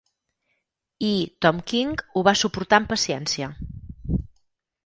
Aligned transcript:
I 1.09 1.11
Tom 1.45 1.59
King 1.73 2.03
ho 2.15 2.25
va 2.31 2.35
suportar 2.41 2.81
amb 2.83 2.93
paciència. 2.95 3.55